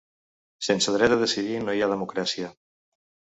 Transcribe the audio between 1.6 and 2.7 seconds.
no hi ha democràcia.